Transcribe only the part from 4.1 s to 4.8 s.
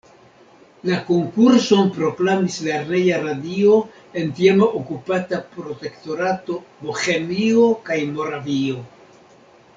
en tiama